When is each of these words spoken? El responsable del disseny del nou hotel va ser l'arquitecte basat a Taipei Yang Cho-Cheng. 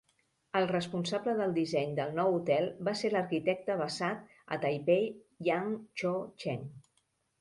El 0.59 0.63
responsable 0.69 1.33
del 1.41 1.51
disseny 1.57 1.91
del 1.99 2.15
nou 2.19 2.37
hotel 2.37 2.69
va 2.87 2.95
ser 3.03 3.11
l'arquitecte 3.15 3.75
basat 3.83 4.35
a 4.57 4.59
Taipei 4.65 5.07
Yang 5.51 5.73
Cho-Cheng. 6.03 6.67